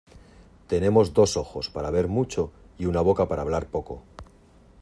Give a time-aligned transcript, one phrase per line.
[0.67, 4.01] Tenemos dos ojos para ver mucho y una boca para hablar poco.